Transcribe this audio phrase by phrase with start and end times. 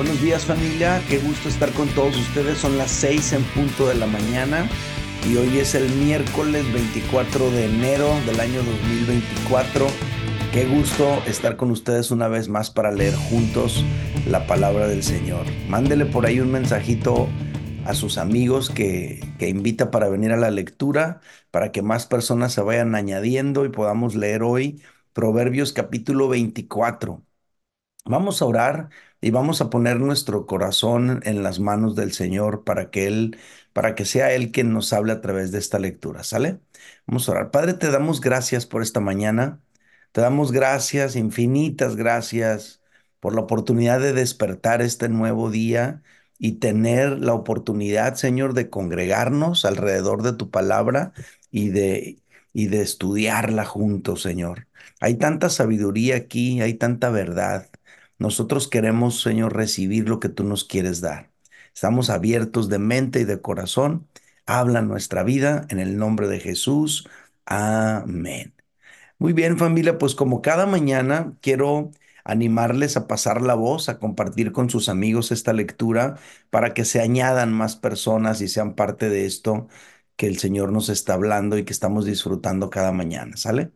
[0.00, 2.56] Buenos días familia, qué gusto estar con todos ustedes.
[2.56, 4.66] Son las 6 en punto de la mañana
[5.28, 9.86] y hoy es el miércoles 24 de enero del año 2024.
[10.54, 13.84] Qué gusto estar con ustedes una vez más para leer juntos
[14.26, 15.44] la palabra del Señor.
[15.68, 17.28] Mándele por ahí un mensajito
[17.84, 22.54] a sus amigos que, que invita para venir a la lectura, para que más personas
[22.54, 24.80] se vayan añadiendo y podamos leer hoy
[25.12, 27.22] Proverbios capítulo 24.
[28.06, 28.88] Vamos a orar
[29.20, 33.38] y vamos a poner nuestro corazón en las manos del Señor para que Él,
[33.72, 36.60] para que sea Él quien nos hable a través de esta lectura, ¿sale?
[37.06, 37.50] Vamos a orar.
[37.50, 39.60] Padre, te damos gracias por esta mañana.
[40.12, 42.82] Te damos gracias, infinitas gracias
[43.20, 46.02] por la oportunidad de despertar este nuevo día
[46.38, 51.12] y tener la oportunidad, Señor, de congregarnos alrededor de tu palabra
[51.50, 54.66] y de, y de estudiarla juntos, Señor.
[55.00, 57.69] Hay tanta sabiduría aquí, hay tanta verdad.
[58.20, 61.32] Nosotros queremos, Señor, recibir lo que tú nos quieres dar.
[61.74, 64.08] Estamos abiertos de mente y de corazón.
[64.46, 67.08] Habla nuestra vida en el nombre de Jesús.
[67.46, 68.54] Amén.
[69.18, 71.90] Muy bien, familia, pues como cada mañana quiero
[72.24, 76.18] animarles a pasar la voz, a compartir con sus amigos esta lectura
[76.50, 79.68] para que se añadan más personas y sean parte de esto
[80.16, 83.72] que el Señor nos está hablando y que estamos disfrutando cada mañana, ¿sale?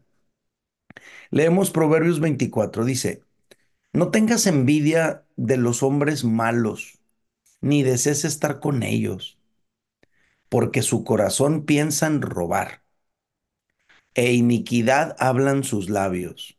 [1.31, 3.23] Leemos Proverbios 24, dice,
[3.95, 6.99] no tengas envidia de los hombres malos,
[7.63, 9.39] ni desees estar con ellos,
[10.49, 12.83] porque su corazón piensa en robar,
[14.15, 16.59] e iniquidad hablan sus labios.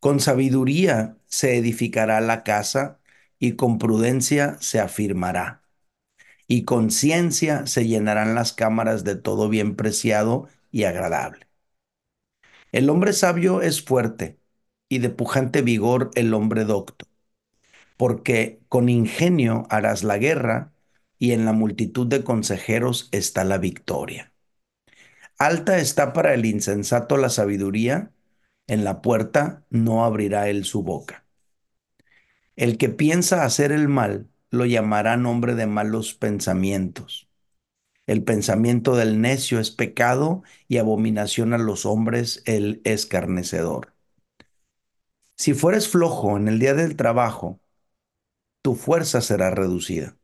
[0.00, 3.00] Con sabiduría se edificará la casa,
[3.40, 5.62] y con prudencia se afirmará.
[6.48, 11.48] Y con ciencia se llenarán las cámaras de todo bien preciado y agradable.
[12.72, 14.37] El hombre sabio es fuerte
[14.88, 17.06] y de pujante vigor el hombre docto,
[17.96, 20.72] porque con ingenio harás la guerra
[21.18, 24.32] y en la multitud de consejeros está la victoria.
[25.38, 28.12] Alta está para el insensato la sabiduría,
[28.66, 31.24] en la puerta no abrirá él su boca.
[32.56, 37.28] El que piensa hacer el mal lo llamará nombre de malos pensamientos.
[38.06, 43.94] El pensamiento del necio es pecado y abominación a los hombres el escarnecedor.
[45.38, 47.60] Si fueres flojo en el día del trabajo,
[48.62, 50.16] tu fuerza será reducida.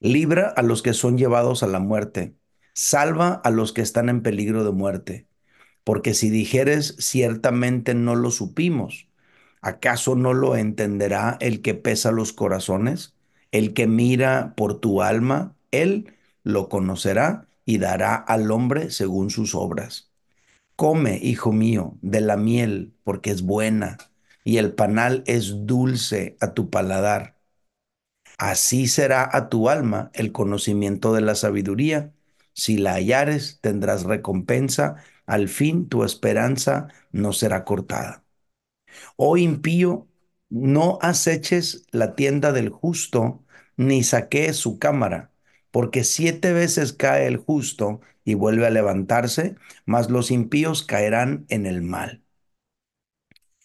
[0.00, 2.36] Libra a los que son llevados a la muerte,
[2.74, 5.28] salva a los que están en peligro de muerte.
[5.84, 9.08] Porque si dijeres ciertamente no lo supimos,
[9.62, 13.16] ¿acaso no lo entenderá el que pesa los corazones?
[13.52, 19.54] El que mira por tu alma, él lo conocerá y dará al hombre según sus
[19.56, 20.13] obras.
[20.76, 23.98] Come, hijo mío, de la miel, porque es buena,
[24.44, 27.36] y el panal es dulce a tu paladar.
[28.38, 32.12] Así será a tu alma el conocimiento de la sabiduría.
[32.52, 34.96] Si la hallares, tendrás recompensa.
[35.26, 38.24] Al fin tu esperanza no será cortada.
[39.16, 40.08] Oh impío,
[40.50, 43.44] no aceches la tienda del justo,
[43.76, 45.32] ni saquees su cámara
[45.74, 51.66] porque siete veces cae el justo y vuelve a levantarse, mas los impíos caerán en
[51.66, 52.22] el mal.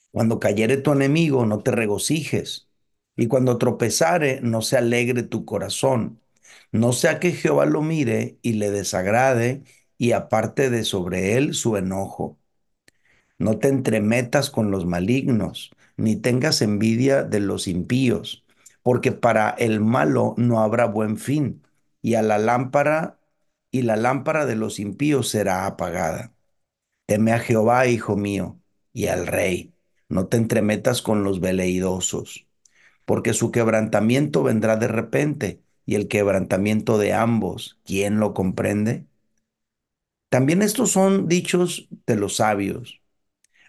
[0.09, 2.67] Cuando cayere tu enemigo, no te regocijes,
[3.15, 6.19] y cuando tropezare, no se alegre tu corazón.
[6.71, 9.61] No sea que Jehová lo mire y le desagrade,
[9.99, 12.39] y aparte de sobre él su enojo.
[13.37, 18.43] No te entremetas con los malignos, ni tengas envidia de los impíos,
[18.81, 21.61] porque para el malo no habrá buen fin
[22.01, 23.19] y a la lámpara,
[23.71, 26.33] y la lámpara de los impíos será apagada.
[27.05, 28.59] Teme a Jehová, hijo mío,
[28.93, 29.73] y al rey.
[30.09, 32.47] No te entremetas con los veleidosos,
[33.05, 39.07] porque su quebrantamiento vendrá de repente, y el quebrantamiento de ambos, ¿quién lo comprende?
[40.29, 43.01] También estos son dichos de los sabios.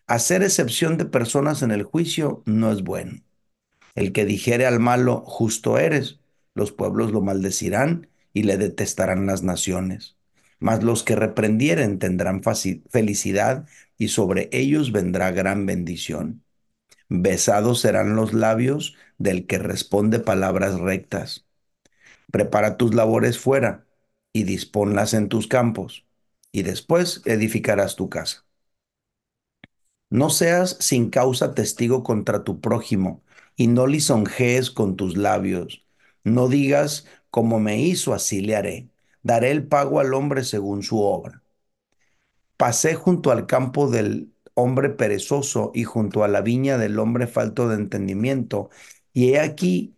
[0.06, 3.22] Hacer excepción de personas en el juicio no es bueno.
[3.94, 6.20] El que dijere al malo, justo eres,
[6.54, 10.16] los pueblos lo maldecirán y le detestarán las naciones.
[10.58, 13.66] Mas los que reprendieren tendrán felicidad
[13.98, 16.42] y sobre ellos vendrá gran bendición.
[17.08, 21.46] Besados serán los labios del que responde palabras rectas.
[22.30, 23.86] Prepara tus labores fuera
[24.32, 26.06] y disponlas en tus campos,
[26.52, 28.44] y después edificarás tu casa.
[30.10, 33.22] No seas sin causa testigo contra tu prójimo,
[33.56, 35.84] y no lisonjees con tus labios.
[36.24, 38.90] No digas, como me hizo, así le haré.
[39.22, 41.42] Daré el pago al hombre según su obra.
[42.56, 47.68] Pasé junto al campo del hombre perezoso y junto a la viña del hombre falto
[47.68, 48.70] de entendimiento,
[49.12, 49.94] Y he aquí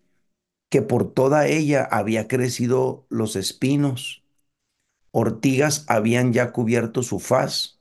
[0.71, 4.25] que por toda ella había crecido los espinos,
[5.13, 7.81] ortigas habían ya cubierto su faz,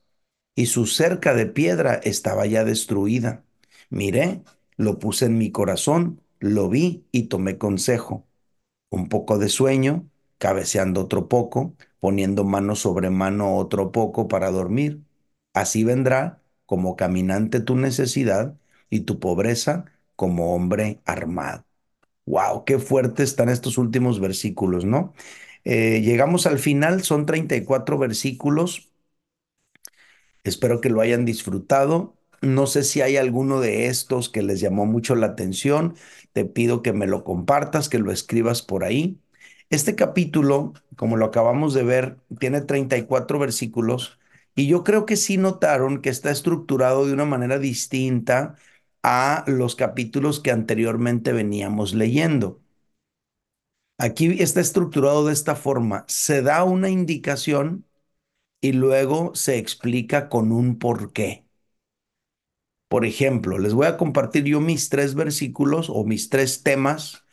[0.56, 3.44] y su cerca de piedra estaba ya destruida.
[3.90, 4.42] Miré,
[4.76, 8.26] lo puse en mi corazón, lo vi y tomé consejo.
[8.92, 15.02] Un poco de sueño, cabeceando otro poco, poniendo mano sobre mano otro poco para dormir.
[15.54, 18.56] Así vendrá como caminante tu necesidad
[18.90, 19.86] y tu pobreza
[20.16, 21.66] como hombre armado.
[22.26, 25.14] Wow, qué fuertes están estos últimos versículos, ¿no?
[25.64, 28.90] Eh, llegamos al final, son 34 versículos.
[30.44, 32.14] Espero que lo hayan disfrutado.
[32.42, 35.94] No sé si hay alguno de estos que les llamó mucho la atención.
[36.32, 39.20] Te pido que me lo compartas, que lo escribas por ahí.
[39.70, 44.18] Este capítulo, como lo acabamos de ver, tiene 34 versículos
[44.54, 48.56] y yo creo que sí notaron que está estructurado de una manera distinta
[49.02, 52.60] a los capítulos que anteriormente veníamos leyendo.
[53.98, 56.04] Aquí está estructurado de esta forma.
[56.08, 57.86] Se da una indicación
[58.60, 61.46] y luego se explica con un porqué.
[62.92, 67.24] Por ejemplo, les voy a compartir yo mis tres versículos o mis tres temas,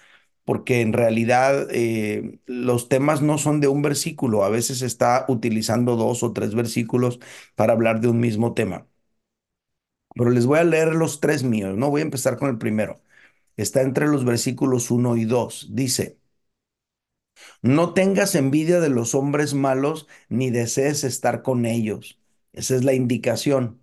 [0.46, 5.96] porque en realidad eh, los temas no son de un versículo, a veces está utilizando
[5.98, 7.20] dos o tres versículos
[7.56, 8.88] para hablar de un mismo tema.
[10.16, 11.90] Pero les voy a leer los tres míos, ¿no?
[11.90, 13.02] Voy a empezar con el primero.
[13.58, 15.70] Está entre los versículos 1 y 2.
[15.72, 16.20] Dice,
[17.62, 22.20] no tengas envidia de los hombres malos ni desees estar con ellos.
[22.54, 23.79] Esa es la indicación.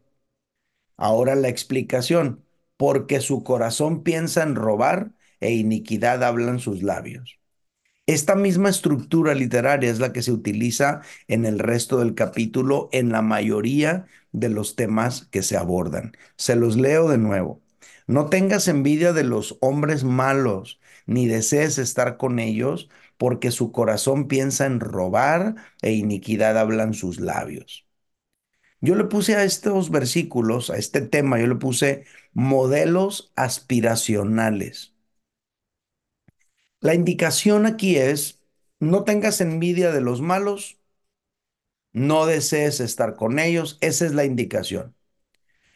[0.97, 2.45] Ahora la explicación.
[2.77, 7.39] Porque su corazón piensa en robar e iniquidad hablan sus labios.
[8.07, 13.11] Esta misma estructura literaria es la que se utiliza en el resto del capítulo en
[13.11, 16.17] la mayoría de los temas que se abordan.
[16.37, 17.63] Se los leo de nuevo.
[18.07, 22.89] No tengas envidia de los hombres malos, ni desees estar con ellos,
[23.19, 27.86] porque su corazón piensa en robar e iniquidad hablan sus labios.
[28.81, 34.95] Yo le puse a estos versículos, a este tema, yo le puse modelos aspiracionales.
[36.81, 38.41] La indicación aquí es,
[38.81, 40.79] no tengas envidia de los malos,
[41.93, 44.95] no desees estar con ellos, esa es la indicación.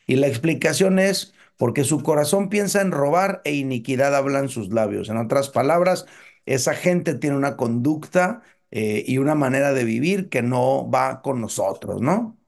[0.06, 5.11] Y la explicación es, porque su corazón piensa en robar e iniquidad hablan sus labios.
[5.11, 6.06] En otras palabras,
[6.46, 8.43] esa gente tiene una conducta
[8.73, 12.40] eh, y una manera de vivir que no va con nosotros, ¿no?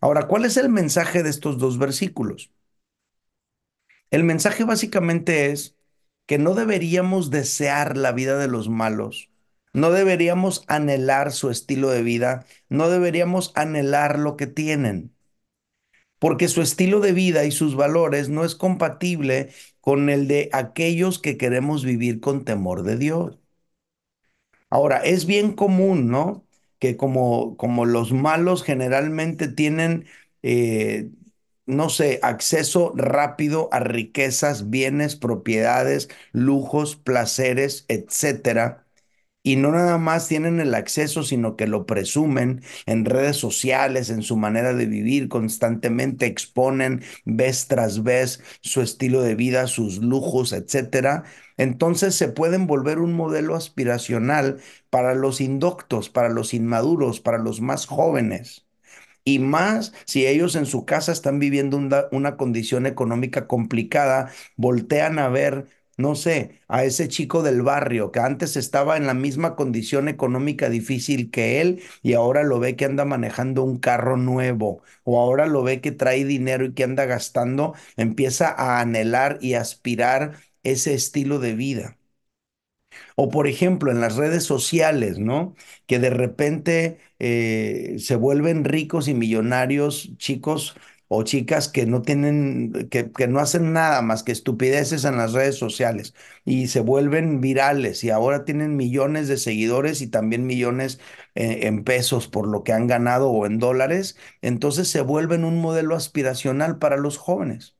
[0.00, 2.50] Ahora, ¿cuál es el mensaje de estos dos versículos?
[4.10, 5.76] El mensaje básicamente es,
[6.26, 9.30] que no deberíamos desear la vida de los malos,
[9.72, 15.14] no deberíamos anhelar su estilo de vida, no deberíamos anhelar lo que tienen,
[16.18, 19.50] porque su estilo de vida y sus valores no es compatible
[19.80, 23.38] con el de aquellos que queremos vivir con temor de Dios.
[24.70, 26.45] Ahora, es bien común, ¿no?
[26.78, 30.06] Que como, como los malos generalmente tienen
[30.42, 31.10] eh,
[31.66, 38.85] no sé, acceso rápido a riquezas, bienes, propiedades, lujos, placeres, etcétera.
[39.46, 44.22] Y no nada más tienen el acceso, sino que lo presumen en redes sociales, en
[44.22, 50.52] su manera de vivir, constantemente exponen vez tras vez su estilo de vida, sus lujos,
[50.52, 51.22] etcétera.
[51.58, 54.58] Entonces se pueden volver un modelo aspiracional
[54.90, 58.66] para los indoctos, para los inmaduros, para los más jóvenes.
[59.24, 61.76] Y más si ellos en su casa están viviendo
[62.12, 68.20] una, condición económica complicada, voltean a ver, no sé, a ese chico del barrio que
[68.20, 72.84] antes estaba en la misma condición económica difícil que él y ahora lo ve que
[72.84, 77.04] anda manejando un carro nuevo o ahora lo ve que trae dinero y que anda
[77.06, 81.96] gastando, empieza a anhelar y aspirar ese estilo de vida.
[83.16, 85.54] O por ejemplo, en las redes sociales, ¿no?
[85.86, 90.76] Que de repente eh, se vuelven ricos y millonarios chicos
[91.08, 95.32] o chicas que no tienen, que, que, no hacen nada más que estupideces en las
[95.32, 101.00] redes sociales y se vuelven virales y ahora tienen millones de seguidores y también millones
[101.34, 105.60] eh, en pesos por lo que han ganado o en dólares, entonces se vuelven un
[105.60, 107.76] modelo aspiracional para los jóvenes.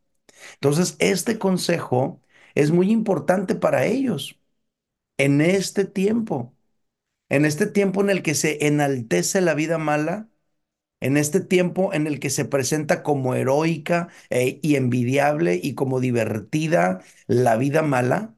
[0.54, 2.23] Entonces, este consejo
[2.54, 4.40] es muy importante para ellos
[5.18, 6.54] en este tiempo,
[7.28, 10.28] en este tiempo en el que se enaltece la vida mala,
[11.00, 16.00] en este tiempo en el que se presenta como heroica eh, y envidiable y como
[16.00, 18.35] divertida la vida mala,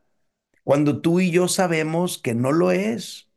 [0.64, 3.28] cuando tú y yo sabemos que no lo es,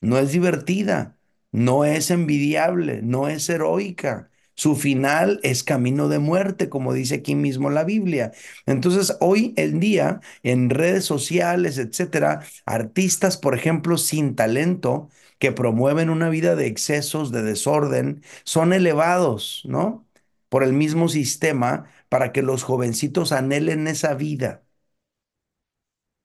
[0.00, 1.18] no es divertida,
[1.52, 7.34] no es envidiable, no es heroica, Su final es camino de muerte, como dice aquí
[7.34, 8.32] mismo la Biblia.
[8.66, 16.10] Entonces, hoy en día, en redes sociales, etcétera, artistas, por ejemplo, sin talento, que promueven
[16.10, 20.06] una vida de excesos, de desorden, son elevados, ¿no?
[20.48, 24.62] Por el mismo sistema para que los jovencitos anhelen esa vida.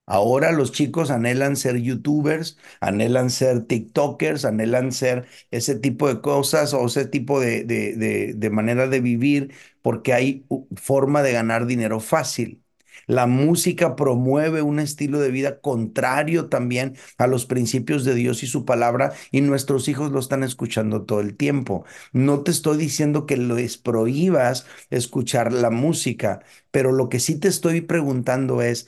[0.06, 6.74] Ahora los chicos anhelan ser youtubers, anhelan ser tiktokers, anhelan ser ese tipo de cosas
[6.74, 10.44] o ese tipo de, de, de, de manera de vivir porque hay
[10.76, 12.62] forma de ganar dinero fácil.
[13.06, 18.46] La música promueve un estilo de vida contrario también a los principios de Dios y
[18.46, 21.84] su palabra y nuestros hijos lo están escuchando todo el tiempo.
[22.12, 26.40] No te estoy diciendo que les prohíbas escuchar la música,
[26.70, 28.86] pero lo que sí te estoy preguntando es,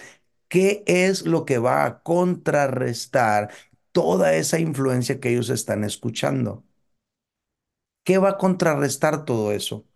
[0.48, 3.50] ¿Qué es lo que va a contrarrestar
[3.92, 6.64] toda esa influencia que ellos están escuchando?
[8.04, 9.86] ¿Qué va a contrarrestar todo eso?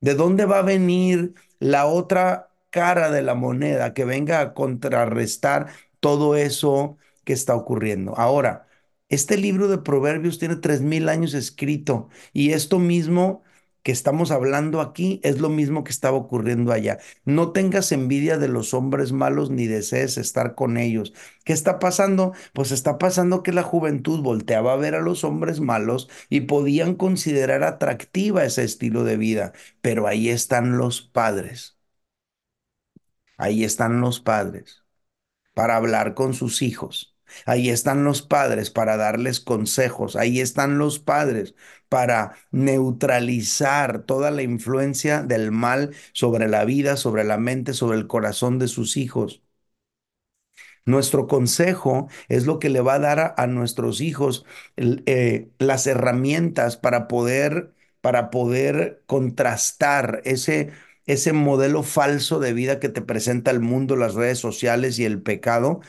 [0.00, 5.68] ¿De dónde va a venir la otra cara de la moneda que venga a contrarrestar
[6.00, 8.16] todo eso que está ocurriendo?
[8.18, 8.66] Ahora,
[9.08, 13.42] este libro de Proverbios tiene tres mil años escrito y esto mismo
[13.82, 16.98] que estamos hablando aquí es lo mismo que estaba ocurriendo allá.
[17.24, 21.14] No tengas envidia de los hombres malos ni desees estar con ellos.
[21.44, 22.32] ¿Qué está pasando?
[22.52, 26.94] Pues está pasando que la juventud volteaba a ver a los hombres malos y podían
[26.94, 29.52] considerar atractiva ese estilo de vida.
[29.80, 31.78] Pero ahí están los padres,
[33.40, 34.84] ahí están los padres
[35.54, 37.16] para hablar con sus hijos.
[37.46, 40.16] Ahí están los padres para darles consejos.
[40.16, 41.54] Ahí están los padres
[41.88, 48.06] para neutralizar toda la influencia del mal sobre la vida, sobre la mente, sobre el
[48.06, 49.42] corazón de sus hijos.
[50.86, 54.44] Nuestro consejo es lo que le va a dar a, nuestros hijos
[54.76, 60.72] eh, las herramientas para poder, para poder contrastar ese,
[61.06, 65.22] ese modelo falso de vida que te presenta el mundo, las redes sociales y el
[65.22, 65.80] pecado.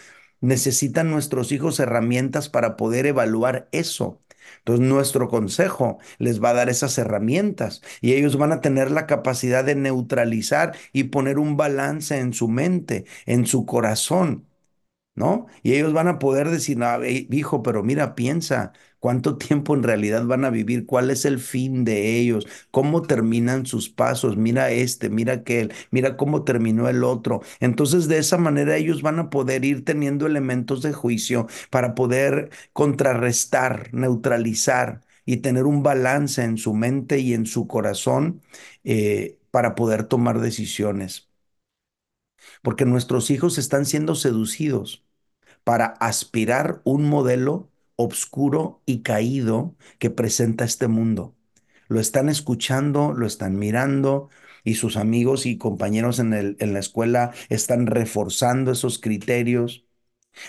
[0.42, 4.22] Necesitan nuestros hijos herramientas para poder evaluar eso.
[4.60, 9.08] Entonces, nuestro consejo les va a dar esas herramientas y ellos van a tener la
[9.08, 14.48] capacidad de neutralizar y poner un balance en su mente, en su corazón
[15.16, 15.48] ¿no?
[15.64, 19.84] Y ellos van a poder decir, no, eh, hijo, pero mira, piensa cuánto tiempo en
[19.84, 24.72] realidad van a vivir, cuál es el fin de ellos, cómo terminan sus pasos, mira
[24.72, 27.42] este, mira aquel, mira cómo terminó el otro.
[27.60, 32.50] Entonces, de esa manera ellos van a poder ir teniendo elementos de juicio para poder
[32.74, 38.42] contrarrestar, neutralizar y tener un balance en su mente y en su corazón
[38.84, 41.31] eh, para poder tomar decisiones.
[42.62, 45.04] Porque nuestros hijos están siendo seducidos
[45.64, 51.36] para aspirar un modelo obscuro y caído que presenta este mundo.
[51.88, 54.30] Lo están escuchando, lo están mirando
[54.64, 59.86] y sus amigos y compañeros en el, en la escuela están reforzando esos criterios.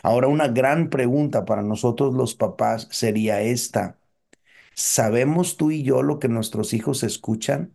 [0.03, 3.99] Ahora, una gran pregunta para nosotros los papás sería esta.
[4.75, 7.75] ¿Sabemos tú y yo lo que nuestros hijos escuchan?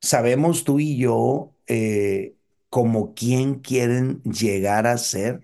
[0.00, 2.36] ¿Sabemos tú y yo eh,
[2.70, 5.42] como quién quieren llegar a ser?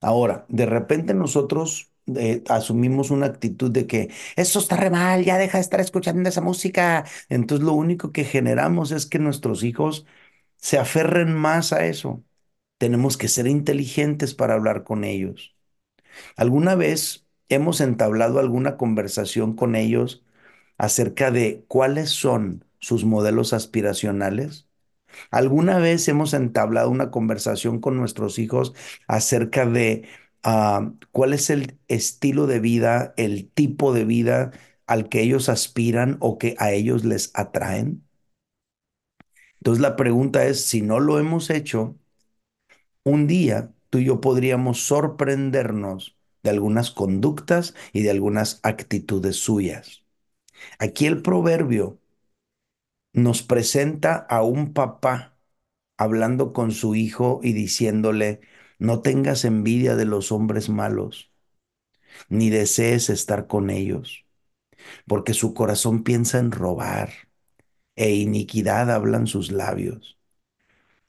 [0.00, 5.38] Ahora, de repente nosotros eh, asumimos una actitud de que eso está re mal, ya
[5.38, 7.04] deja de estar escuchando esa música.
[7.28, 10.04] Entonces lo único que generamos es que nuestros hijos
[10.56, 12.24] se aferren más a eso.
[12.78, 15.56] Tenemos que ser inteligentes para hablar con ellos.
[16.36, 20.24] ¿Alguna vez hemos entablado alguna conversación con ellos
[20.78, 24.68] acerca de cuáles son sus modelos aspiracionales?
[25.30, 28.74] ¿Alguna vez hemos entablado una conversación con nuestros hijos
[29.08, 30.08] acerca de
[30.42, 34.52] ah, cuál es el estilo de vida, el tipo de vida
[34.86, 38.04] al que ellos aspiran o que a ellos les atraen?
[39.60, 41.96] Entonces la pregunta es, si no lo hemos hecho,
[43.04, 50.04] un día tú y yo podríamos sorprendernos de algunas conductas y de algunas actitudes suyas.
[50.80, 52.00] Aquí el proverbio
[53.12, 55.36] nos presenta a un papá
[55.98, 58.40] hablando con su hijo y diciéndole,
[58.78, 61.32] no tengas envidia de los hombres malos,
[62.28, 64.26] ni desees estar con ellos,
[65.06, 67.10] porque su corazón piensa en robar
[67.96, 70.18] e iniquidad hablan sus labios.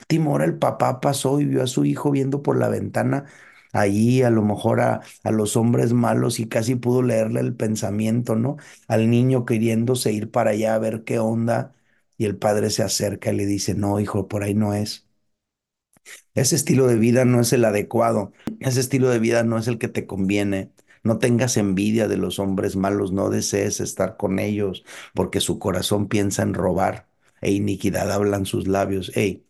[0.07, 3.25] Timora, el papá pasó y vio a su hijo viendo por la ventana
[3.71, 8.35] allí a lo mejor a, a los hombres malos y casi pudo leerle el pensamiento,
[8.35, 8.57] ¿no?
[8.87, 11.73] Al niño queriéndose ir para allá a ver qué onda
[12.23, 15.07] y el padre se acerca y le dice, no, hijo, por ahí no es.
[16.35, 19.77] Ese estilo de vida no es el adecuado, ese estilo de vida no es el
[19.77, 20.71] que te conviene.
[21.03, 26.07] No tengas envidia de los hombres malos, no desees estar con ellos, porque su corazón
[26.07, 27.09] piensa en robar
[27.41, 29.11] e iniquidad hablan sus labios.
[29.15, 29.45] Hey,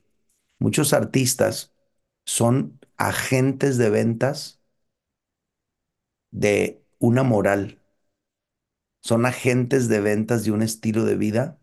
[0.60, 1.74] muchos artistas
[2.26, 4.62] son agentes de ventas
[6.32, 7.80] de una moral,
[9.02, 11.60] son agentes de ventas de un estilo de vida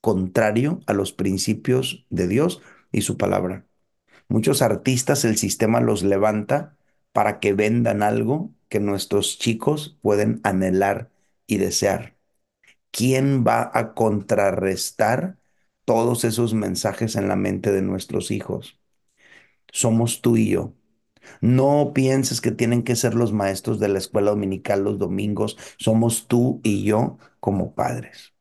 [0.00, 2.62] contrario a los principios de Dios
[2.92, 3.66] y su palabra.
[4.28, 6.76] Muchos artistas el sistema los levanta
[7.12, 11.10] para que vendan algo que nuestros chicos pueden anhelar
[11.46, 12.16] y desear.
[12.90, 15.38] ¿Quién va a contrarrestar
[15.84, 18.80] todos esos mensajes en la mente de nuestros hijos?
[19.72, 20.74] Somos tú y yo.
[21.40, 25.58] No pienses que tienen que ser los maestros de la escuela dominical los domingos.
[25.78, 28.34] Somos tú y yo como padres.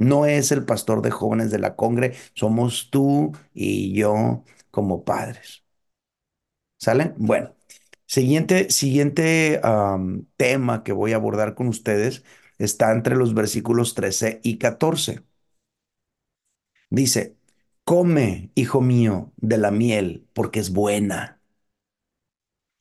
[0.00, 5.64] No es el pastor de jóvenes de la congre, somos tú y yo como padres.
[6.78, 7.12] ¿Sale?
[7.16, 7.54] Bueno,
[8.06, 9.60] siguiente, siguiente
[10.36, 12.24] tema que voy a abordar con ustedes
[12.58, 15.22] está entre los versículos 13 y 14.
[16.90, 17.36] Dice,
[17.84, 21.40] come, hijo mío, de la miel, porque es buena,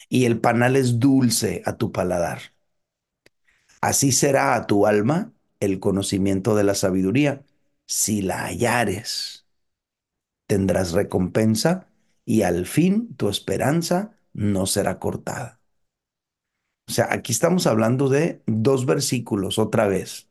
[0.10, 2.40] y el panal es dulce a tu paladar.
[3.82, 7.44] Así será a tu alma el conocimiento de la sabiduría.
[7.88, 9.48] Si la hallares,
[10.48, 11.88] tendrás recompensa
[12.26, 15.60] y al fin tu esperanza no será cortada.
[16.88, 20.28] O sea, aquí estamos hablando de dos versículos otra vez.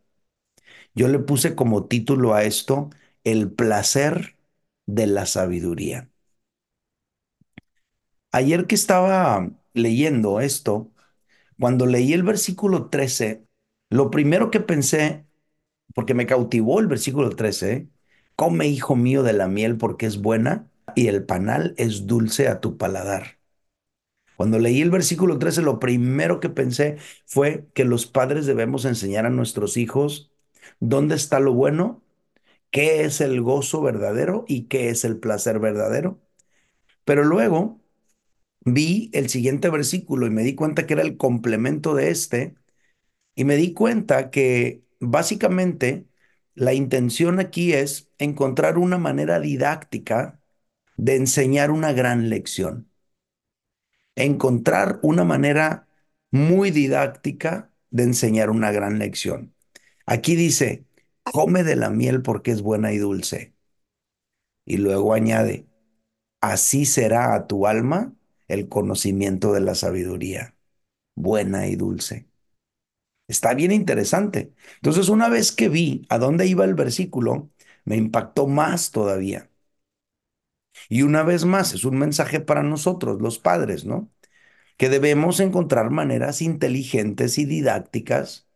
[0.95, 2.91] Yo le puse como título a esto
[3.25, 4.37] el placer
[4.87, 6.11] de la sabiduría.
[8.33, 10.91] Ayer que estaba leyendo esto,
[11.61, 13.48] cuando leí el versículo 13,
[13.91, 15.27] lo primero que pensé,
[15.95, 17.89] porque me cautivó el versículo 13,
[18.37, 22.61] come hijo mío de la miel porque es buena y el panal es dulce a
[22.61, 23.39] tu paladar.
[24.37, 29.27] Cuando leí el versículo 13, lo primero que pensé fue que los padres debemos enseñar
[29.27, 30.33] a nuestros hijos
[30.81, 32.03] dónde está lo bueno,
[32.71, 36.21] qué es el gozo verdadero y qué es el placer verdadero.
[37.05, 37.81] Pero luego
[38.65, 42.57] vi el siguiente versículo y me di cuenta que era el complemento de este
[43.39, 46.09] y me di cuenta que básicamente
[46.55, 50.41] la intención aquí es encontrar una manera didáctica
[50.97, 52.91] de enseñar una gran lección.
[54.17, 55.87] Encontrar una manera
[56.33, 59.55] muy didáctica de enseñar una gran lección.
[60.05, 60.85] Aquí dice,
[61.23, 63.55] come de la miel porque es buena y dulce.
[64.65, 65.69] Y luego añade,
[66.41, 68.17] así será a tu alma
[68.49, 70.57] el conocimiento de la sabiduría,
[71.15, 72.28] buena y dulce.
[73.29, 74.55] Está bien interesante.
[74.77, 77.51] Entonces, una vez que vi a dónde iba el versículo,
[77.85, 79.51] me impactó más todavía.
[80.89, 84.11] Y una vez más, es un mensaje para nosotros, los padres, ¿no?
[84.79, 88.49] Que debemos encontrar maneras inteligentes y didácticas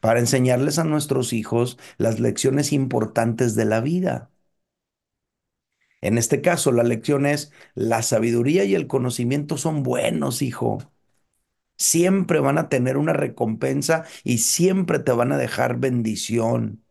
[0.00, 4.30] para enseñarles a nuestros hijos las lecciones importantes de la vida.
[6.02, 10.91] En este caso, la lección es, la sabiduría y el conocimiento son buenos, hijo
[11.82, 16.84] siempre van a tener una recompensa y siempre te van a dejar bendición.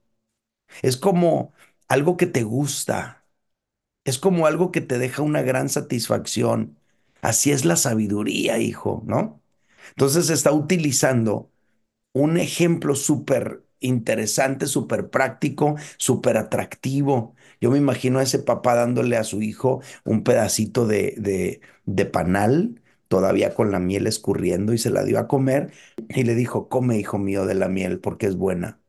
[0.81, 1.53] Es como
[1.87, 3.25] algo que te gusta.
[4.05, 6.77] Es como algo que te deja una gran satisfacción.
[7.21, 9.41] Así es la sabiduría, hijo, ¿no?
[9.91, 11.51] Entonces está utilizando
[12.13, 17.35] un ejemplo súper interesante, súper práctico, súper atractivo.
[17.61, 22.05] Yo me imagino a ese papá dándole a su hijo un pedacito de, de, de
[22.05, 25.73] panal todavía con la miel escurriendo y se la dio a comer
[26.09, 28.81] y le dijo, come hijo mío de la miel porque es buena.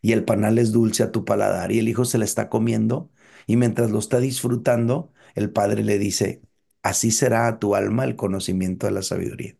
[0.00, 3.10] Y el panal es dulce a tu paladar y el hijo se la está comiendo
[3.46, 6.42] y mientras lo está disfrutando, el padre le dice,
[6.82, 9.56] así será a tu alma el conocimiento de la sabiduría.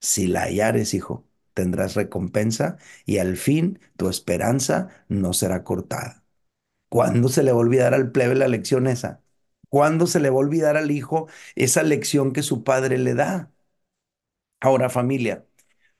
[0.00, 6.24] Si la hallares, hijo, tendrás recompensa y al fin tu esperanza no será cortada.
[6.90, 9.21] ¿Cuándo se le va a olvidar al plebe la lección esa?
[9.72, 13.52] ¿Cuándo se le va a olvidar al hijo esa lección que su padre le da?
[14.60, 15.46] Ahora familia,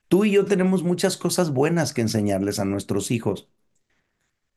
[0.09, 3.49] tú y yo tenemos muchas cosas buenas que enseñarles a nuestros hijos,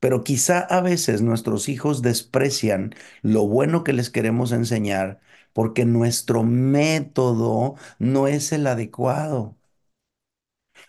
[0.00, 5.20] pero quizá a veces nuestros hijos desprecian lo bueno que les queremos enseñar
[5.52, 9.56] porque nuestro método no es el adecuado.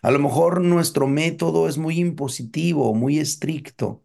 [0.02, 4.02] A lo mejor nuestro método es muy impositivo, muy estricto.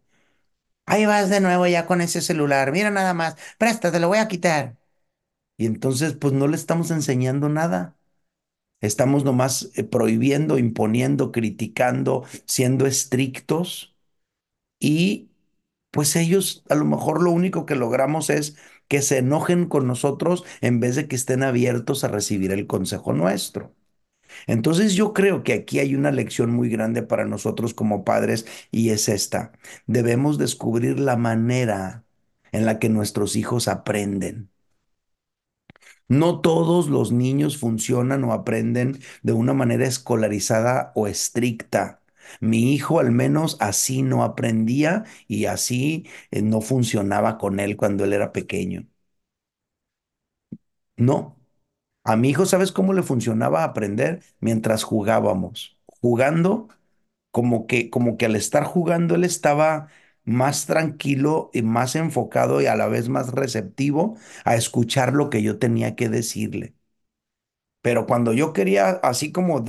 [0.86, 2.72] Ahí vas de nuevo ya con ese celular.
[2.72, 3.36] Mira nada más.
[3.58, 4.76] Préstate, lo voy a quitar.
[5.56, 7.96] Y entonces, pues no le estamos enseñando nada.
[8.80, 13.96] Estamos nomás eh, prohibiendo, imponiendo, criticando, siendo estrictos.
[14.80, 15.30] Y
[15.92, 18.56] pues ellos a lo mejor lo único que logramos es
[18.88, 23.12] que se enojen con nosotros en vez de que estén abiertos a recibir el consejo
[23.14, 23.74] nuestro.
[24.46, 28.90] Entonces yo creo que aquí hay una lección muy grande para nosotros como padres y
[28.90, 29.52] es esta.
[29.86, 32.04] Debemos descubrir la manera
[32.52, 34.50] en la que nuestros hijos aprenden.
[36.08, 42.02] No todos los niños funcionan o aprenden de una manera escolarizada o estricta.
[42.40, 48.04] Mi hijo al menos así no aprendía y así eh, no funcionaba con él cuando
[48.04, 48.86] él era pequeño.
[50.96, 51.33] No,
[52.04, 54.22] a mi hijo, ¿sabes cómo le funcionaba aprender?
[54.40, 55.78] Mientras jugábamos.
[56.00, 56.68] Jugando,
[57.30, 59.88] como que, como que al estar jugando él estaba
[60.24, 65.42] más tranquilo y más enfocado y a la vez más receptivo a escuchar lo que
[65.42, 66.74] yo tenía que decirle.
[67.82, 69.62] Pero cuando yo quería así como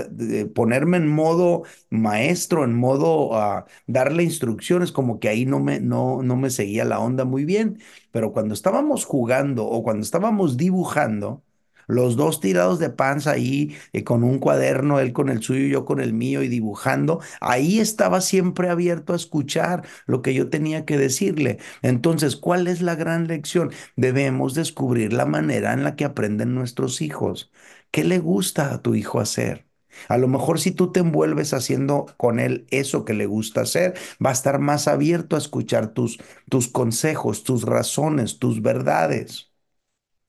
[0.55, 6.23] ponerme en modo maestro, en modo ah, darle instrucciones, como que ahí no me, no,
[6.23, 7.79] no me seguía la onda muy bien.
[8.11, 11.43] Pero cuando estábamos jugando o cuando estábamos dibujando,
[11.87, 15.85] los dos tirados de panza ahí, eh, con un cuaderno, él con el suyo yo
[15.85, 20.85] con el mío y dibujando, ahí estaba siempre abierto a escuchar lo que yo tenía
[20.85, 21.59] que decirle.
[21.81, 23.71] Entonces, ¿cuál es la gran lección?
[23.95, 27.51] Debemos descubrir la manera en la que aprenden nuestros hijos.
[27.91, 29.65] ¿Qué le gusta a tu hijo hacer?
[30.09, 33.93] A lo mejor si tú te envuelves haciendo con él eso que le gusta hacer,
[34.23, 36.17] va a estar más abierto a escuchar tus,
[36.49, 39.51] tus consejos, tus razones, tus verdades.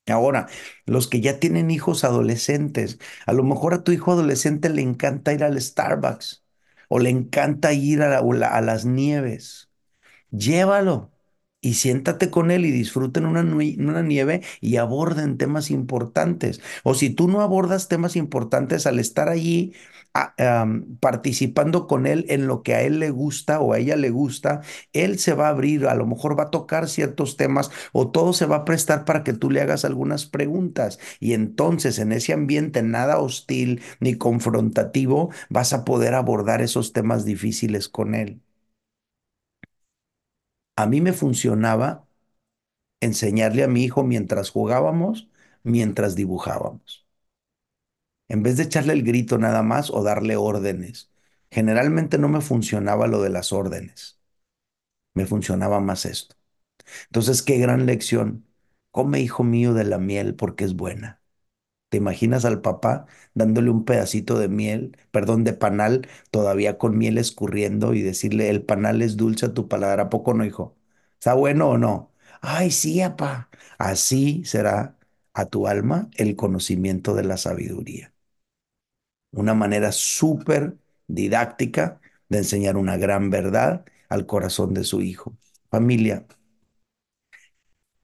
[0.08, 0.46] Ahora,
[0.86, 5.32] los que ya tienen hijos adolescentes, a lo mejor a tu hijo adolescente le encanta
[5.32, 6.44] ir al Starbucks
[6.88, 9.70] o le encanta ir a, la- a las nieves.
[10.30, 11.12] Llévalo
[11.66, 16.60] y siéntate con él y disfruten una, una nieve y aborden temas importantes.
[16.84, 19.72] O si tú no abordas temas importantes al estar allí
[21.00, 24.60] participando con él en lo que a él le gusta o a ella le gusta,
[24.92, 28.32] él se va a abrir, a lo mejor va a tocar ciertos temas o todo
[28.32, 30.98] se va a prestar para que tú le hagas algunas preguntas.
[31.20, 37.24] Y entonces en ese ambiente nada hostil ni confrontativo vas a poder abordar esos temas
[37.24, 38.40] difíciles con él.
[40.76, 42.06] A mí me funcionaba
[43.00, 45.28] enseñarle a mi hijo mientras jugábamos,
[45.64, 47.06] mientras dibujábamos,
[48.28, 51.10] en vez de echarle el grito nada más o darle órdenes.
[51.50, 54.20] Generalmente no me funcionaba lo de las órdenes,
[55.14, 56.36] me funcionaba más esto.
[57.06, 58.46] Entonces, qué gran lección.
[58.92, 61.22] Come, hijo mío, de la miel porque es buena.
[61.88, 67.16] ¿Te imaginas al papá dándole un pedacito de miel, perdón, de panal, todavía con miel
[67.18, 70.00] escurriendo y decirle, el panal es dulce a tu paladar?
[70.00, 70.76] ¿A poco no, hijo?
[71.14, 72.12] ¿Está bueno o no?
[72.40, 73.50] Ay, sí, papá.
[73.78, 74.98] Así será
[75.32, 78.12] a tu alma el conocimiento de la sabiduría.
[79.32, 85.36] Una manera súper didáctica de enseñar una gran verdad al corazón de su hijo.
[85.70, 86.26] Familia,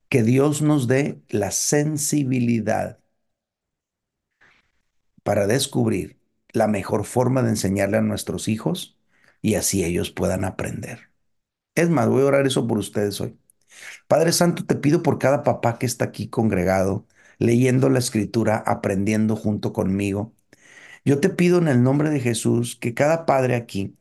[0.08, 2.98] que Dios nos dé la sensibilidad
[5.22, 6.18] para descubrir
[6.52, 8.98] la mejor forma de enseñarle a nuestros hijos
[9.40, 11.10] y así ellos puedan aprender.
[11.74, 13.38] Es más, voy a orar eso por ustedes hoy.
[14.08, 17.06] Padre Santo, te pido por cada papá que está aquí congregado,
[17.38, 20.34] leyendo la escritura, aprendiendo junto conmigo.
[21.04, 23.96] Yo te pido en el nombre de Jesús que cada padre aquí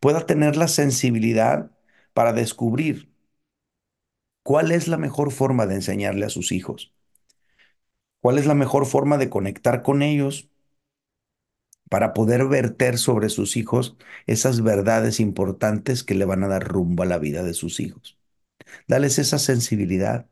[0.00, 1.70] pueda tener la sensibilidad
[2.14, 3.10] para descubrir
[4.42, 6.94] cuál es la mejor forma de enseñarle a sus hijos,
[8.20, 10.50] cuál es la mejor forma de conectar con ellos
[11.88, 13.96] para poder verter sobre sus hijos
[14.26, 18.18] esas verdades importantes que le van a dar rumbo a la vida de sus hijos.
[18.88, 20.28] Dales esa sensibilidad,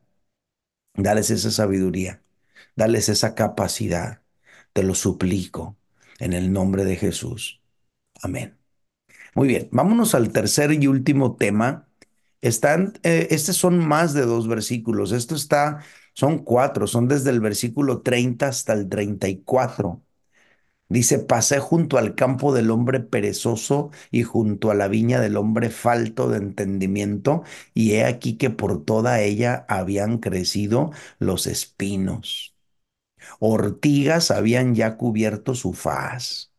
[0.94, 2.22] dales esa sabiduría,
[2.76, 4.22] dales esa capacidad.
[4.72, 5.76] Te lo suplico
[6.18, 7.62] en el nombre de Jesús.
[8.22, 8.58] Amén.
[9.36, 11.88] Muy bien, vámonos al tercer y último tema.
[12.42, 15.12] Están, eh, estos son más de dos versículos.
[15.12, 15.80] Esto está,
[16.14, 20.03] son cuatro, son desde el versículo 30 hasta el 34.
[20.88, 25.70] Dice, pasé junto al campo del hombre perezoso y junto a la viña del hombre
[25.70, 27.42] falto de entendimiento,
[27.74, 32.54] y he aquí que por toda ella habían crecido los espinos.
[33.40, 36.52] Ortigas habían ya cubierto su faz,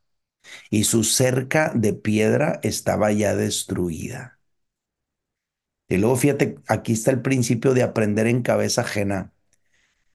[0.70, 4.40] y su cerca de piedra estaba ya destruida.
[5.88, 9.34] Y luego fíjate, aquí está el principio de aprender en cabeza ajena.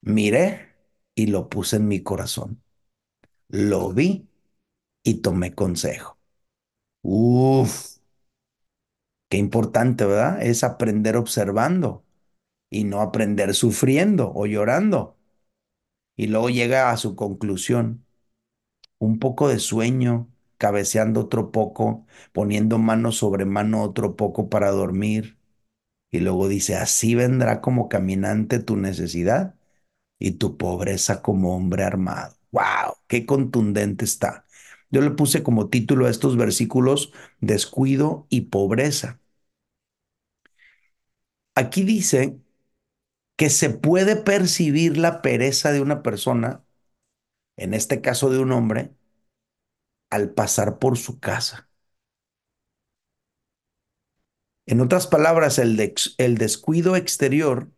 [0.02, 0.74] Miré
[1.16, 2.62] y lo puse en mi corazón.
[3.50, 4.28] Lo vi
[5.04, 6.18] y tomé consejo.
[7.02, 7.98] Uf,
[9.28, 10.42] qué importante, ¿verdad?
[10.42, 12.04] Es aprender observando
[12.70, 15.18] y no aprender sufriendo o llorando.
[16.16, 18.06] Y luego llega a su conclusión.
[18.98, 25.38] Un poco de sueño, cabeceando otro poco, poniendo mano sobre mano otro poco para dormir.
[26.12, 29.56] Y luego dice, así vendrá como caminante tu necesidad
[30.20, 32.36] y tu pobreza como hombre armado.
[32.52, 32.96] ¡Wow!
[33.06, 34.44] ¡Qué contundente está!
[34.90, 39.20] Yo le puse como título a estos versículos descuido y pobreza.
[41.54, 42.40] Aquí dice
[43.36, 46.64] que se puede percibir la pereza de una persona,
[47.56, 48.94] en este caso de un hombre,
[50.10, 51.68] al pasar por su casa.
[54.66, 57.70] En otras palabras, el, el descuido exterior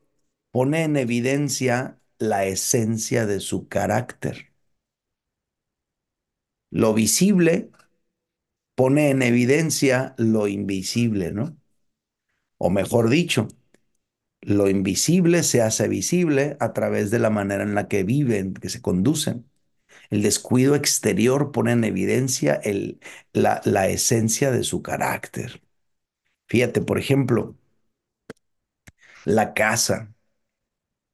[0.52, 4.51] pone en evidencia la esencia de su carácter.
[6.72, 7.70] Lo visible
[8.74, 11.56] pone en evidencia lo invisible, ¿no?
[12.58, 13.48] O mejor dicho,
[14.42, 18.68] lo invisible se hace visible a través de la manera en la que viven, que
[18.70, 19.46] se conducen.
[20.10, 22.60] El descuido exterior pone en evidencia
[23.34, 25.62] la, la esencia de su carácter.
[26.48, 27.56] Fíjate, por ejemplo,
[29.24, 30.12] la casa,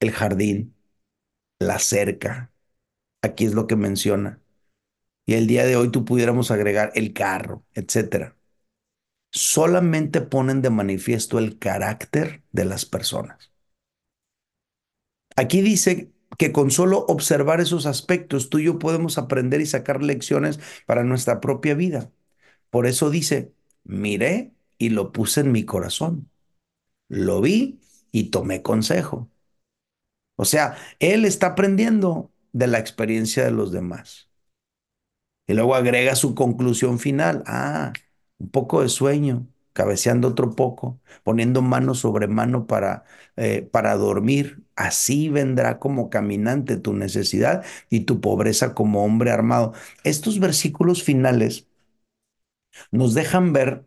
[0.01, 0.75] el jardín,
[1.61, 2.53] la cerca.
[3.23, 4.43] Aquí es lo que menciona.
[5.29, 8.35] Y el día de hoy tú pudiéramos agregar el carro, etcétera.
[9.31, 13.53] Solamente ponen de manifiesto el carácter de las personas.
[15.37, 20.03] Aquí dice que con solo observar esos aspectos tú y yo podemos aprender y sacar
[20.03, 22.11] lecciones para nuestra propia vida.
[22.71, 23.53] Por eso dice,
[23.85, 26.31] miré y lo puse en mi corazón.
[27.09, 27.81] Lo vi
[28.13, 29.31] y tomé consejo.
[30.37, 34.28] O sea, él está aprendiendo de la experiencia de los demás.
[35.49, 37.45] Y luego agrega su conclusión final.
[37.47, 37.95] Ah,
[38.39, 43.05] un poco de sueño, cabeceando otro poco, poniendo mano sobre mano para,
[43.37, 44.65] eh, para dormir.
[44.77, 49.75] Así vendrá como caminante tu necesidad y tu pobreza como hombre armado.
[50.05, 51.69] Estos versículos finales
[52.91, 53.85] nos dejan ver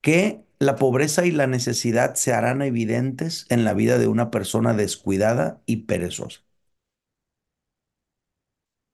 [0.00, 4.74] que la pobreza y la necesidad se harán evidentes en la vida de una persona
[4.74, 6.40] descuidada y perezosa.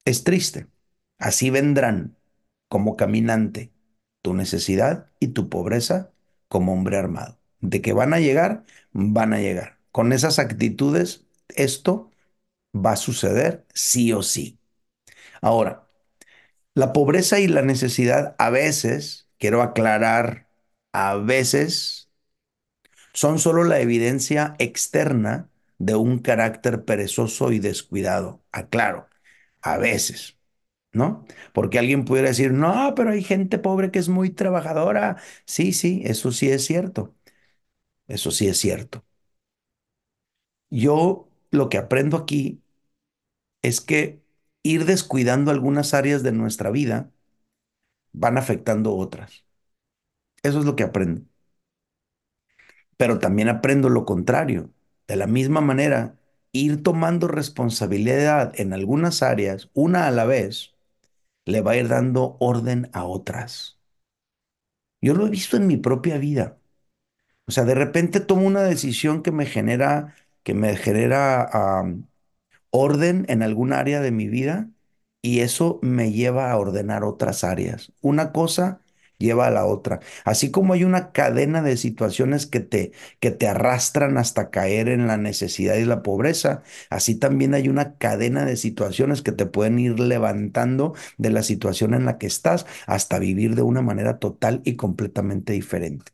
[0.06, 0.66] Es triste.
[1.18, 2.16] Así vendrán
[2.68, 3.72] como caminante
[4.22, 6.12] tu necesidad y tu pobreza
[6.48, 7.38] como hombre armado.
[7.60, 9.78] De que van a llegar, van a llegar.
[9.92, 12.10] Con esas actitudes, esto
[12.74, 14.58] va a suceder sí o sí.
[15.42, 15.88] Ahora,
[16.74, 20.48] la pobreza y la necesidad a veces, quiero aclarar
[20.92, 22.10] a veces
[23.12, 28.44] son solo la evidencia externa de un carácter perezoso y descuidado.
[28.52, 29.08] Aclaro,
[29.62, 30.38] a veces,
[30.94, 31.24] ¿no?
[31.52, 35.16] Porque alguien pudiera decir, no, pero hay gente pobre que es muy trabajadora.
[35.46, 37.14] Sí, sí, eso sí es cierto.
[38.08, 39.04] Eso sí es cierto.
[40.70, 42.62] Yo lo que aprendo aquí
[43.62, 44.22] es que
[44.62, 47.10] ir descuidando algunas áreas de nuestra vida
[48.12, 49.44] van afectando otras.
[50.42, 51.22] Eso es lo que aprendo.
[52.96, 54.70] Pero también aprendo lo contrario.
[55.08, 56.18] De la misma manera,
[56.52, 60.73] ir tomando responsabilidad en algunas áreas, una a la vez,
[61.46, 63.78] le va a ir dando orden a otras.
[65.00, 66.58] Yo lo he visto en mi propia vida.
[67.46, 71.50] O sea, de repente tomo una decisión que me genera, que me genera
[72.70, 74.70] orden en algún área de mi vida
[75.22, 77.92] y eso me lleva a ordenar otras áreas.
[78.02, 78.82] Una cosa
[79.24, 80.00] lleva a la otra.
[80.24, 85.06] Así como hay una cadena de situaciones que te, que te arrastran hasta caer en
[85.06, 89.78] la necesidad y la pobreza, así también hay una cadena de situaciones que te pueden
[89.78, 94.60] ir levantando de la situación en la que estás hasta vivir de una manera total
[94.64, 96.12] y completamente diferente.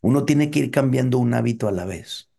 [0.00, 2.30] Uno tiene que ir cambiando un hábito a la vez.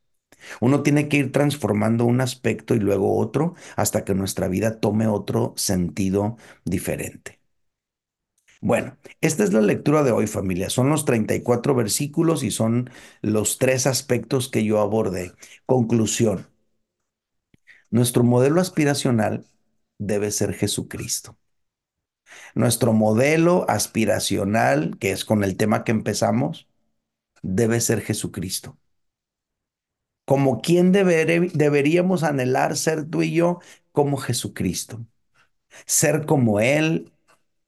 [0.61, 5.07] Uno tiene que ir transformando un aspecto y luego otro hasta que nuestra vida tome
[5.07, 7.38] otro sentido diferente.
[8.61, 10.69] Bueno, esta es la lectura de hoy familia.
[10.69, 12.89] Son los 34 versículos y son
[13.21, 15.33] los tres aspectos que yo abordé.
[15.65, 16.47] Conclusión.
[17.91, 19.45] Nuestro modelo aspiracional
[19.99, 21.37] debe ser Jesucristo.
[22.55, 26.67] Nuestro modelo aspiracional, que es con el tema que empezamos,
[27.43, 28.77] debe ser Jesucristo.
[30.25, 33.59] Como quien deberíamos anhelar ser tú y yo,
[33.91, 35.05] como Jesucristo.
[35.85, 37.11] Ser como Él,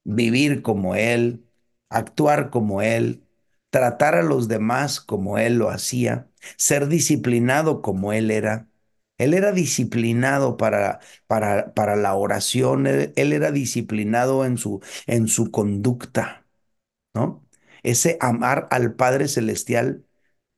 [0.04, 1.46] vivir como Él,
[1.90, 3.24] actuar como Él,
[3.70, 8.68] tratar a los demás como Él lo hacía, ser disciplinado como Él era.
[9.18, 15.52] Él era disciplinado para, para, para la oración, él, era disciplinado en su, en su
[15.52, 16.48] conducta,
[17.14, 17.46] ¿no?
[17.84, 20.06] Ese amar al Padre Celestial,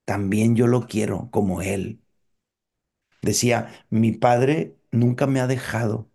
[0.06, 2.02] también yo lo quiero como Él.
[3.22, 6.10] Decía, mi Padre nunca me ha dejado,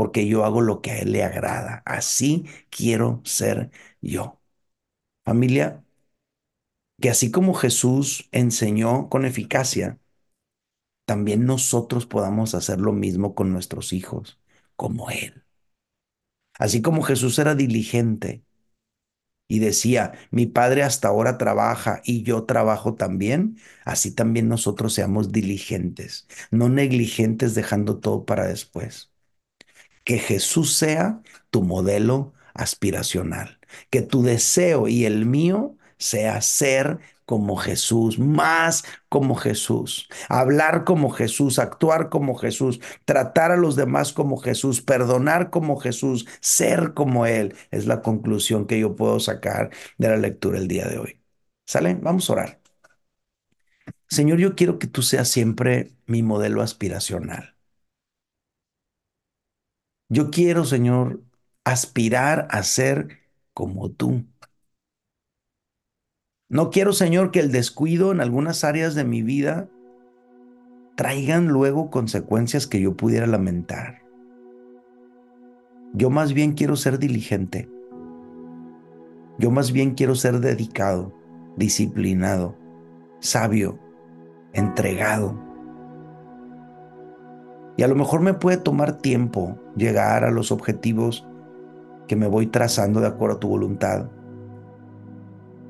[0.00, 1.82] porque yo hago lo que a Él le agrada.
[1.84, 4.40] Así quiero ser yo.
[5.24, 5.84] Familia,
[7.00, 9.98] que así como Jesús enseñó con eficacia,
[11.04, 14.40] también nosotros podamos hacer lo mismo con nuestros hijos,
[14.76, 15.44] como Él.
[16.60, 18.44] Así como Jesús era diligente
[19.48, 25.32] y decía, mi Padre hasta ahora trabaja y yo trabajo también, así también nosotros seamos
[25.32, 29.10] diligentes, no negligentes dejando todo para después.
[30.10, 37.54] Que Jesús sea tu modelo aspiracional, que tu deseo y el mío sea ser como
[37.56, 44.38] Jesús, más como Jesús, hablar como Jesús, actuar como Jesús, tratar a los demás como
[44.38, 50.08] Jesús, perdonar como Jesús, ser como Él, es la conclusión que yo puedo sacar de
[50.08, 51.22] la lectura el día de hoy.
[51.66, 51.94] ¿Sale?
[51.94, 52.60] Vamos a orar.
[54.08, 57.54] Señor, yo quiero que tú seas siempre mi modelo aspiracional.
[60.12, 61.22] Yo quiero, Señor,
[61.64, 63.20] aspirar a ser
[63.54, 64.24] como tú.
[66.48, 69.68] No quiero, Señor, que el descuido en algunas áreas de mi vida
[70.96, 74.02] traigan luego consecuencias que yo pudiera lamentar.
[75.94, 77.68] Yo más bien quiero ser diligente.
[79.38, 81.14] Yo más bien quiero ser dedicado,
[81.56, 82.56] disciplinado,
[83.20, 83.78] sabio,
[84.52, 85.49] entregado.
[87.76, 91.26] Y a lo mejor me puede tomar tiempo llegar a los objetivos
[92.08, 94.10] que me voy trazando de acuerdo a tu voluntad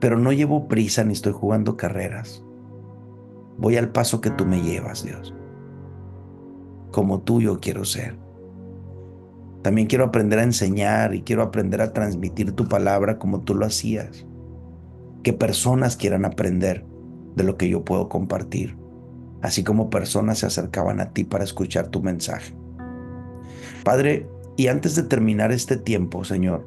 [0.00, 2.42] pero no llevo prisa ni estoy jugando carreras.
[3.58, 5.34] Voy al paso que tú me llevas, Dios.
[6.90, 8.16] Como tú yo quiero ser.
[9.62, 13.66] También quiero aprender a enseñar y quiero aprender a transmitir tu palabra como tú lo
[13.66, 14.26] hacías.
[15.22, 16.86] Que personas quieran aprender
[17.36, 18.76] de lo que yo puedo compartir,
[19.42, 22.54] así como personas se acercaban a ti para escuchar tu mensaje.
[23.84, 26.66] Padre, y antes de terminar este tiempo, Señor,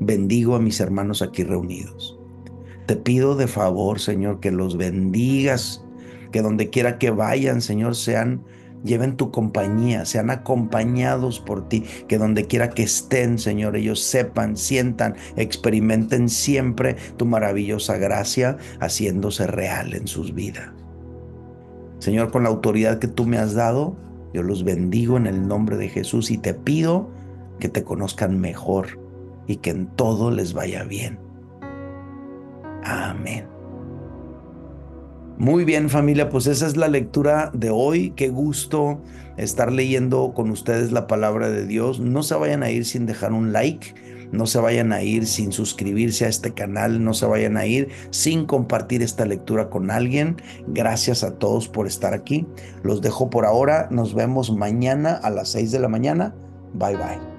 [0.00, 2.18] bendigo a mis hermanos aquí reunidos.
[2.86, 5.84] Te pido de favor, Señor, que los bendigas,
[6.32, 8.44] que donde quiera que vayan, Señor, sean
[8.84, 14.56] lleven tu compañía, sean acompañados por ti, que donde quiera que estén, Señor, ellos sepan,
[14.56, 20.70] sientan, experimenten siempre tu maravillosa gracia haciéndose real en sus vidas.
[21.98, 23.96] Señor, con la autoridad que tú me has dado,
[24.32, 27.10] yo los bendigo en el nombre de Jesús y te pido
[27.58, 29.00] que te conozcan mejor
[29.46, 31.18] y que en todo les vaya bien.
[32.84, 33.46] Amén.
[35.38, 38.10] Muy bien familia, pues esa es la lectura de hoy.
[38.16, 39.02] Qué gusto
[39.36, 42.00] estar leyendo con ustedes la palabra de Dios.
[42.00, 43.94] No se vayan a ir sin dejar un like,
[44.32, 47.88] no se vayan a ir sin suscribirse a este canal, no se vayan a ir
[48.10, 50.36] sin compartir esta lectura con alguien.
[50.66, 52.46] Gracias a todos por estar aquí.
[52.82, 53.88] Los dejo por ahora.
[53.90, 56.34] Nos vemos mañana a las 6 de la mañana.
[56.74, 57.35] Bye bye.